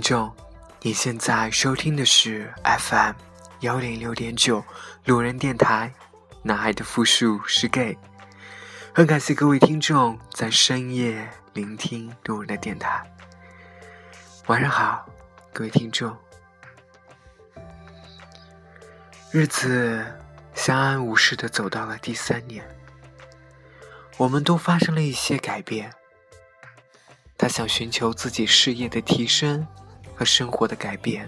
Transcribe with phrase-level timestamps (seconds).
[0.00, 0.34] 听众，
[0.80, 3.12] 你现在收听的是 FM
[3.60, 4.64] 幺零六点九
[5.04, 5.92] 路人电台，
[6.42, 7.98] 男孩的复数是 gay。
[8.94, 13.02] 很感谢各位听众在深夜聆听路人的电台。
[14.46, 15.04] 晚上好，
[15.52, 16.16] 各位听众。
[19.30, 20.02] 日子
[20.54, 22.64] 相安无事的走到了第三年，
[24.16, 25.92] 我们都发生了一些改变。
[27.36, 29.66] 他想寻求自己事业的提升
[30.20, 31.26] 和生活的改变，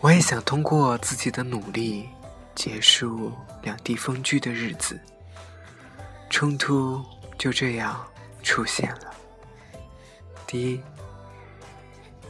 [0.00, 2.08] 我也想通过自己的努力
[2.54, 4.98] 结束两地分居的日子。
[6.30, 7.04] 冲突
[7.36, 8.02] 就这样
[8.42, 9.14] 出现了。
[10.46, 10.80] 第一，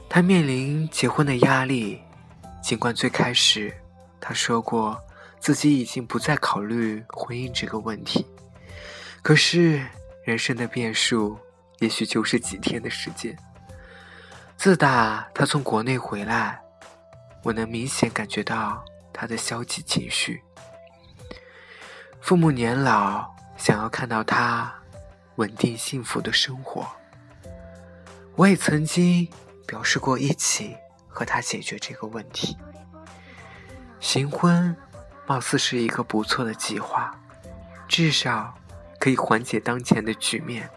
[0.08, 2.02] 他面临结婚的压力，
[2.60, 3.72] 尽管最开始
[4.20, 5.00] 他说过
[5.38, 8.26] 自己已经不再考虑婚姻这个问题，
[9.22, 9.86] 可是
[10.24, 11.38] 人生的变数。
[11.78, 13.38] 也许就是几天的时间。
[14.56, 16.60] 自打他从国内回来，
[17.44, 20.42] 我能明显感觉到他的消极情绪。
[22.20, 24.74] 父母年老，想要看到他
[25.36, 26.84] 稳定幸福的生活。
[28.34, 29.28] 我也曾经
[29.66, 32.56] 表示过一起和他解决这个问题。
[34.00, 34.76] 行婚，
[35.26, 37.16] 貌似是一个不错的计划，
[37.86, 38.52] 至少
[38.98, 40.68] 可以缓解当前的局面。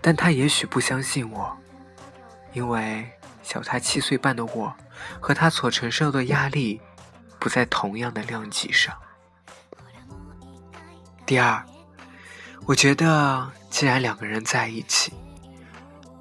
[0.00, 1.56] 但他也许不相信我，
[2.52, 3.10] 因为
[3.42, 4.74] 小他七岁半的我，
[5.20, 6.80] 和他所承受的压力
[7.38, 8.96] 不在同样的量级上。
[11.24, 11.64] 第二，
[12.66, 15.12] 我觉得既然两个人在一起，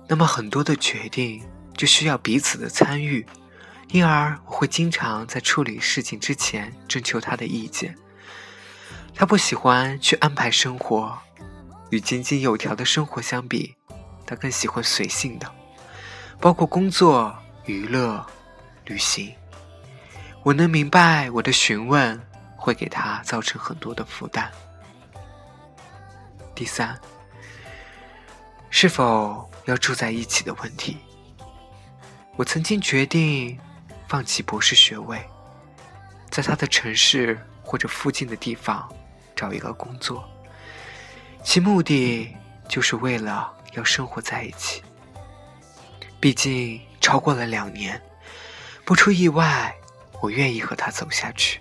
[0.08, 1.44] 那么很多的决定
[1.75, 3.25] 就需要彼此的参与，
[3.90, 7.98] 因而我会经常在处理事情之前征求他的意见。
[9.13, 11.18] 他不喜欢去安排生活。
[11.90, 13.75] 与井井有条的生活相比，
[14.25, 15.53] 他更喜欢随性的，
[16.41, 17.31] 包括工作、
[17.66, 18.25] 娱乐、
[18.85, 19.31] 旅行。
[20.41, 22.19] 我能明白我的询问
[22.57, 24.51] 会给他造成很多的负担。
[26.56, 27.00] 第三，
[28.72, 30.97] 是否要住在一起的问题，
[32.35, 33.56] 我曾经决定
[34.07, 35.24] 放弃博士学位，
[36.31, 38.91] 在他的城市或者附近的地方
[39.35, 40.28] 找一个工作。
[41.44, 42.35] 其目的
[42.68, 44.81] 就是为了要生活在一起。
[46.21, 47.99] 毕竟超过了两年，
[48.85, 49.75] 不出意外，
[50.21, 51.59] 我愿意和他走下去。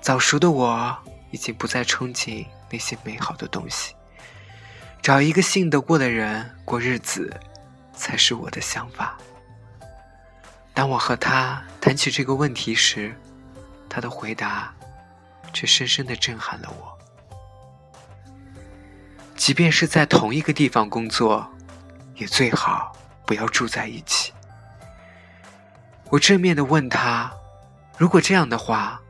[0.00, 0.98] 早熟的我
[1.30, 3.94] 已经不再憧憬那些美好的东西，
[5.00, 7.38] 找一个信得过的人过日子，
[7.94, 9.16] 才是我的想法。
[10.74, 13.14] 当我和他谈起这个问题时，
[13.88, 14.74] 他的回答
[15.52, 16.98] 却深深的震撼了我。
[19.36, 21.48] 即便是在同一个地方工作，
[22.16, 22.96] 也最好
[23.28, 24.32] 不要住在一起。
[26.10, 27.30] 我正面的问他
[27.98, 29.02] ：“如果这样的话，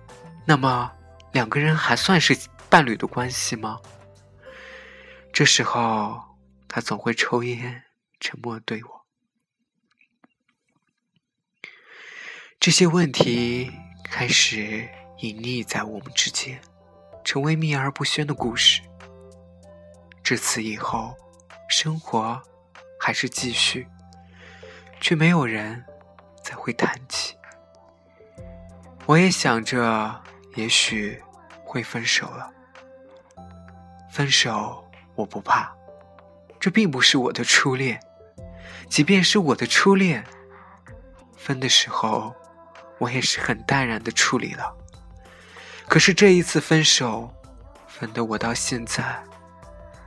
[0.45, 0.91] 那么
[1.31, 2.37] 两个人还算是
[2.69, 3.79] 伴侣的关系吗？”
[5.33, 6.21] 这时候，
[6.67, 7.85] 他总会抽烟，
[8.19, 9.07] 沉默对我。
[12.59, 13.71] 这些问题
[14.03, 16.61] 开始隐匿在我们之间，
[17.23, 18.83] 成为秘而不宣的故事。
[20.25, 21.15] 至此以后，
[21.69, 22.43] 生活
[22.99, 23.87] 还是继续，
[25.01, 25.85] 却没有人
[26.43, 27.37] 再会谈起。
[29.07, 30.23] 我也想着，
[30.55, 31.23] 也许
[31.65, 32.51] 会分手了。
[34.11, 34.85] 分手
[35.15, 35.73] 我不怕，
[36.61, 38.01] 这并不是我的初恋。
[38.89, 40.25] 即便是我的初恋，
[41.37, 42.35] 分的时候，
[42.99, 44.75] 我也是很淡然的处理了。
[45.89, 47.33] 可是这一次分手，
[47.87, 49.23] 分的我到现在。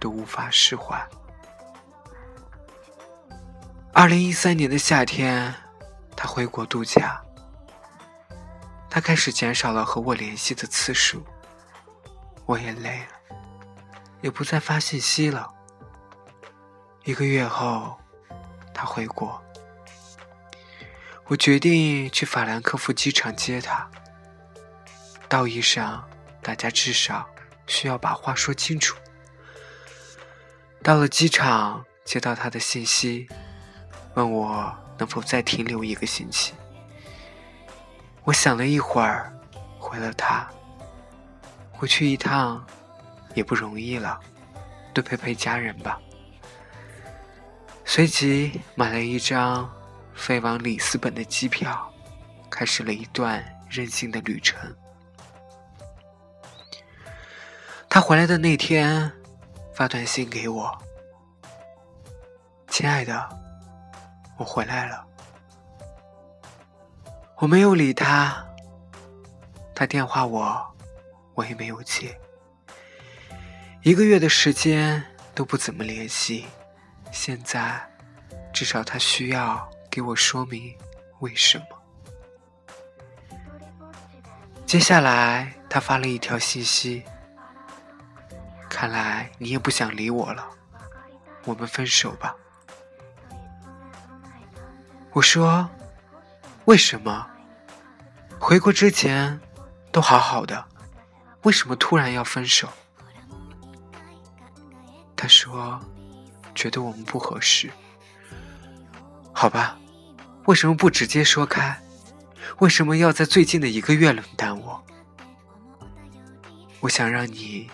[0.01, 1.00] 都无法释怀。
[3.93, 5.53] 二零一三年的夏天，
[6.15, 7.21] 他回国度假，
[8.89, 11.25] 他开始减少了和我联系的次数，
[12.45, 13.38] 我也累了，
[14.21, 15.51] 也不再发信息了。
[17.03, 17.99] 一个月后，
[18.73, 19.39] 他回国，
[21.25, 23.89] 我决定去法兰克福机场接他。
[25.27, 26.07] 道义上，
[26.41, 27.29] 大家至少
[27.67, 28.97] 需要把话说清楚。
[30.81, 33.27] 到了机场，接到他的信息，
[34.13, 36.54] 问我能否再停留一个星期。
[38.24, 39.31] 我想了一会儿，
[39.80, 40.48] 回了他
[41.72, 42.66] ：“回去一趟
[43.34, 44.19] 也不容易了，
[44.94, 46.00] 多陪陪家人吧。”
[47.86, 49.69] 随即买了一张
[50.13, 51.92] 飞往里斯本的机票，
[52.50, 54.60] 开始了一段任性的旅程。
[57.90, 59.12] 他回来的那天。
[59.74, 60.78] 发短信给我，
[62.68, 63.40] 亲爱的，
[64.41, 65.05] 我回来了。
[67.38, 68.43] 我没有理他，
[69.75, 70.75] 他电话我，
[71.35, 72.19] 我也没有接。
[73.83, 75.03] 一个月的时间
[75.35, 76.47] 都不怎么联系，
[77.11, 77.79] 现在
[78.51, 80.75] 至少他需要给我说明
[81.19, 81.65] 为什么。
[84.65, 87.03] 接下来，他发了一条信息
[88.67, 90.49] ：“看来你也不想理我了，
[91.45, 92.35] 我们分手吧。”
[95.13, 95.69] 我说
[96.66, 97.28] ：“为什么？
[98.40, 99.40] 回国之前
[99.92, 100.66] 都好好的，
[101.44, 102.69] 为什么突然要分手？”
[105.16, 105.80] 他说
[106.56, 107.69] ：“觉得我们不合适。”
[109.34, 109.78] 好吧，
[110.46, 111.78] 为什么不直接说开？
[112.60, 114.81] 为什么要在最近的一个月冷淡我？
[116.80, 117.69] 我想让你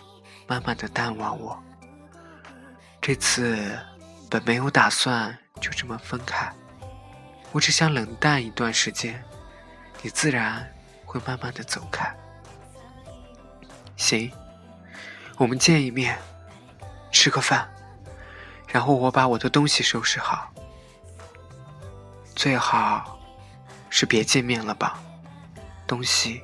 [0.48, 1.62] 慢慢的淡忘我。
[3.00, 3.78] 这次
[4.30, 6.52] 本没有打算就这么分开，
[7.52, 9.24] 我只想冷淡一段时间，
[10.02, 10.68] 你自然
[11.06, 12.16] 会慢慢的走开。
[13.96, 14.32] 行，
[15.38, 16.18] 我们见一面，
[17.12, 17.68] 吃个饭，
[18.68, 20.52] 然后我把我的东西收拾好，
[22.36, 23.14] 最好。
[23.90, 25.02] 是别见面了吧，
[25.88, 26.44] 东西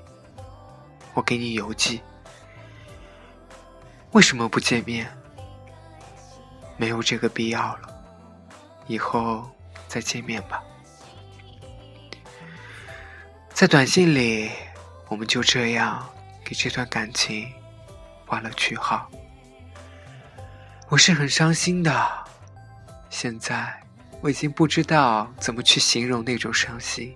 [1.13, 2.01] 我给你邮寄。
[4.13, 5.11] 为什么不见面？
[6.77, 7.93] 没有这个必要了，
[8.87, 9.47] 以后
[9.87, 10.63] 再见面吧。
[13.63, 14.51] 在短信里，
[15.07, 16.05] 我们就这样
[16.43, 17.49] 给这段感情
[18.25, 19.09] 画了句号。
[20.89, 22.25] 我是很伤心的，
[23.09, 23.81] 现在
[24.19, 27.15] 我已经不知道怎么去形容那种伤心。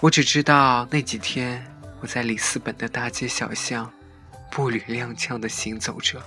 [0.00, 1.66] 我只知道那几天
[2.02, 3.90] 我在里斯本的大街小巷，
[4.50, 6.22] 步履踉跄的行走着，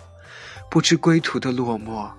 [0.72, 2.12] 不知归途的落寞。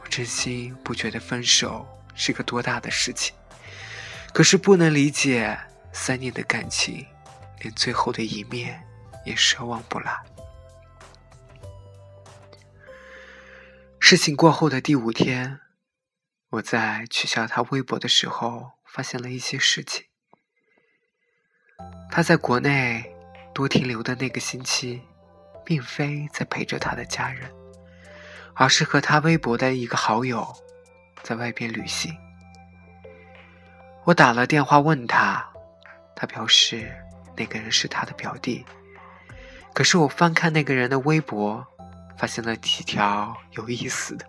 [0.00, 3.34] 我真心不觉得分手是个多大的事情，
[4.32, 5.58] 可是不能理解
[5.92, 7.06] 三年的感情，
[7.60, 8.82] 连最后的一面
[9.24, 10.16] 也奢望不来。
[13.98, 15.60] 事情过后的第五天，
[16.50, 18.78] 我在取消他微博的时候。
[18.90, 20.06] 发现了一些事情。
[22.10, 23.14] 他在国内
[23.54, 25.02] 多停留的那个星期，
[25.62, 27.52] 并非在陪着他的家人，
[28.54, 30.56] 而是和他微博的一个好友
[31.22, 32.12] 在外边旅行。
[34.08, 35.46] 我打了电话问他，
[36.16, 36.90] 他表示
[37.36, 38.64] 那个人是他的表弟。
[39.74, 41.62] 可是我翻看那个人的微博，
[42.16, 44.24] 发现了几条有意思的。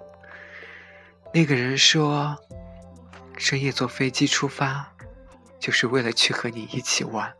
[1.34, 2.38] 那个人说。
[3.38, 4.86] 深夜坐飞机出发，
[5.62, 7.34] 就是为了去和你一起玩。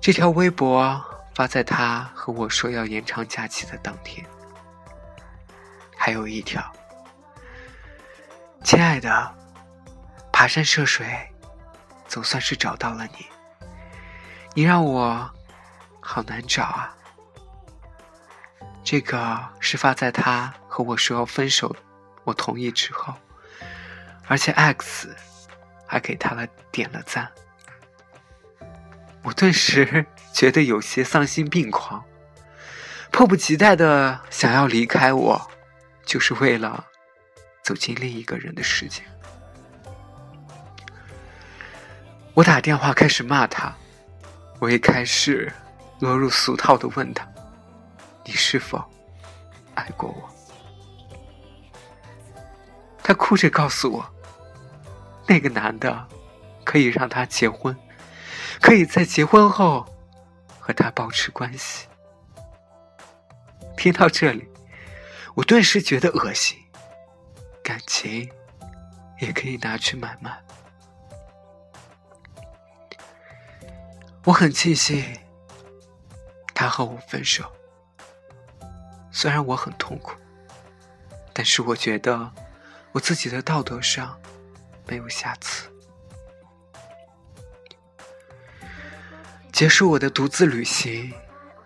[0.00, 1.00] 这条微博
[1.32, 4.26] 发在他和我说要延长假期的当天。
[5.96, 6.60] 还有一条，
[8.64, 9.32] 亲爱的，
[10.40, 11.06] 爬山涉水，
[12.08, 13.26] 总算是找到了你。
[14.54, 15.30] 你让我
[16.00, 16.96] 好难找啊。
[18.82, 21.76] 这个是发在他和我说分手，
[22.24, 23.14] 我同意之后。
[24.28, 25.14] 而且 X
[25.86, 27.30] 还给他了点了赞，
[29.22, 32.02] 我顿时 觉得有些丧心病狂，
[33.12, 35.50] 迫不及待的想要离开我，
[36.06, 36.86] 就是为了
[37.62, 39.02] 走进另一个人的世界。
[42.40, 43.70] 我打电话开始骂他，
[44.60, 45.52] 我也开始
[45.98, 47.28] 落入俗套的问他
[48.24, 48.82] ：“你是否
[49.74, 50.26] 爱过我？”
[53.04, 54.02] 他哭着告诉我。
[55.26, 56.08] 那个男的
[56.64, 57.76] 可以让他结婚，
[58.58, 59.86] 可以在结婚后
[60.58, 61.88] 和他保持关系。
[63.76, 64.48] 听到这里，
[65.34, 66.58] 我顿时觉得恶心。
[67.62, 68.30] 感情
[69.18, 70.34] 也可以拿去买卖。
[74.24, 75.04] 我很庆幸
[76.54, 77.50] 他和我分手，
[79.10, 80.14] 虽然我很痛苦，
[81.32, 82.30] 但是我觉得
[82.92, 84.18] 我自己的道德上。
[84.86, 85.70] 没有下次。
[89.52, 91.14] 结束我的独自旅行，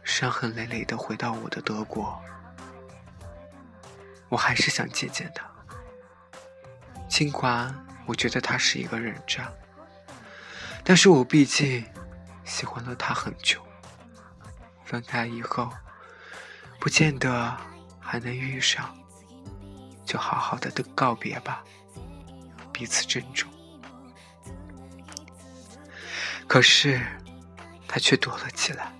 [0.02, 2.22] 伤痕累累的回到我的德国。
[4.28, 5.50] 我还是想见见他，
[7.08, 9.50] 尽管我觉得他是一个人渣，
[10.84, 11.82] 但是我毕竟
[12.44, 13.60] 喜欢了他很久。
[14.84, 15.70] 分开以后，
[16.78, 17.56] 不见得
[17.98, 18.94] 还能遇上，
[20.04, 21.64] 就好好的的告别吧。
[22.72, 23.50] 彼此珍重，
[26.46, 27.00] 可是
[27.86, 28.92] 他却躲了起来。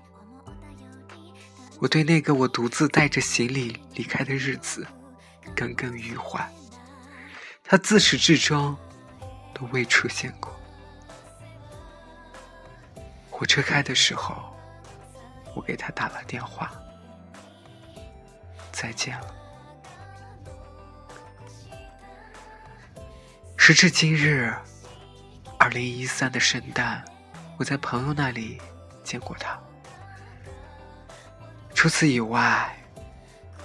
[1.79, 4.87] 我对那个我独自带着行李离开的日子
[5.53, 6.49] 耿耿于怀，
[7.65, 8.75] 他自始至终
[9.53, 10.57] 都未出现过。
[13.37, 14.33] 火车开的时候，
[15.53, 16.71] 我给他打了电话，
[18.71, 19.35] 再见了。
[23.57, 24.55] 时至今日，
[25.59, 27.03] 二零一三的圣诞，
[27.57, 28.61] 我在朋友那里
[29.03, 29.59] 见过他。
[31.73, 32.73] 除此以外，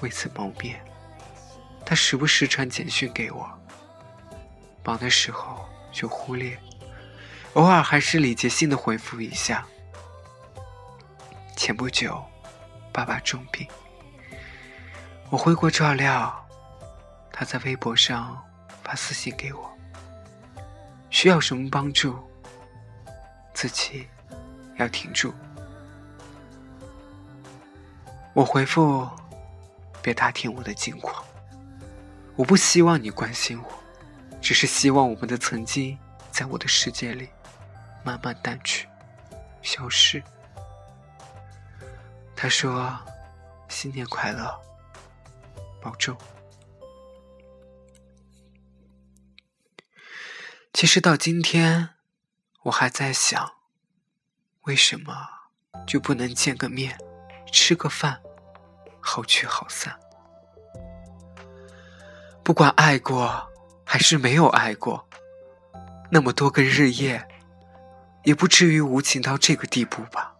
[0.01, 0.85] 未曾谋面。
[1.87, 3.49] 他时不时传简讯给我，
[4.85, 6.59] 忙的时候就忽略，
[7.55, 9.67] 偶尔还是礼节性的回复一下。
[11.57, 12.23] 前不久，
[12.93, 13.67] 爸爸重病，
[15.31, 16.33] 我回国照料，
[17.33, 18.41] 他在微博上
[18.85, 19.69] 发私信给我。
[21.11, 22.17] 需要什么帮助，
[23.53, 24.09] 自己
[24.77, 25.35] 要挺住。
[28.33, 29.07] 我回复：
[30.01, 31.25] 别打听我的近况，
[32.37, 33.71] 我不希望你关心我，
[34.41, 35.99] 只是希望我们的曾经
[36.31, 37.29] 在我的世界里
[38.05, 38.89] 慢慢淡去、
[39.63, 40.23] 消失。
[42.35, 42.99] 他说
[43.69, 44.61] ：“新年快乐，
[45.83, 46.17] 保重。”
[50.73, 51.91] 其实到今天，
[52.63, 53.53] 我还在想，
[54.63, 55.29] 为什么
[55.87, 56.97] 就不能见个面，
[57.53, 58.23] 吃个饭，
[59.01, 59.99] 好聚好散？
[62.43, 63.51] 不管爱过
[63.85, 65.07] 还是没有爱过，
[66.11, 67.29] 那么多个日夜，
[68.23, 70.35] 也不至于无情到这个地步吧？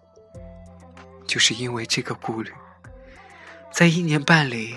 [1.27, 2.53] 就是因为这个顾虑，
[3.73, 4.77] 在一年半里，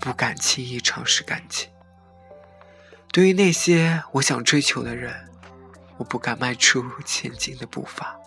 [0.00, 1.70] 不敢轻易尝试感情。
[3.12, 5.14] 对于那些我想追求的人，
[5.98, 8.18] 我不敢迈出前进的步伐，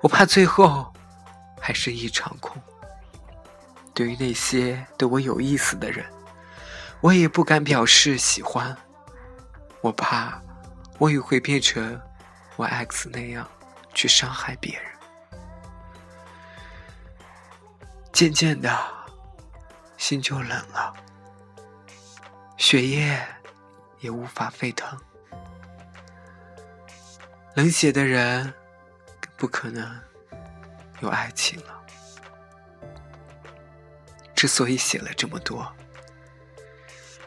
[0.00, 0.92] 我怕最后
[1.60, 2.60] 还是一场空。
[3.94, 6.06] 对于那些对我有意思的人，
[7.00, 8.76] 我也不敢表示喜欢，
[9.80, 10.40] 我怕
[10.98, 12.00] 我也会变成
[12.58, 13.50] 我 X 那样
[13.94, 14.92] 去伤害别人。
[18.12, 18.78] 渐渐的，
[19.96, 20.94] 心就冷了，
[22.58, 23.26] 血液。
[24.00, 24.96] 也无法沸腾。
[27.54, 28.54] 冷血的人，
[29.36, 30.00] 不可能
[31.00, 31.84] 有爱情了。
[34.36, 35.74] 之所以写了这么多，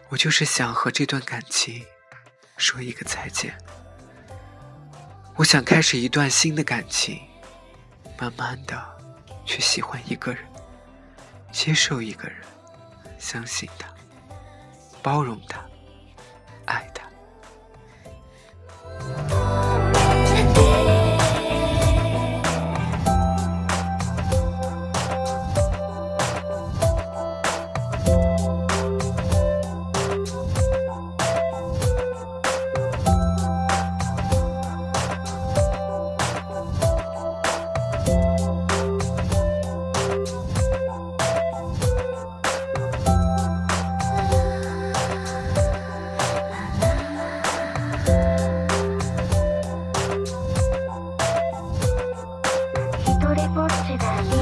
[0.07, 1.85] 我就是想和这段感情
[2.55, 3.57] 说一个再见。
[5.41, 7.19] 我想开始一段新的感情，
[8.19, 8.79] 慢慢的
[9.43, 10.43] 去喜欢一个人，
[11.51, 12.37] 接受一个人，
[13.17, 13.87] 相信他，
[15.01, 15.59] 包容他。
[53.91, 54.40] Sexy.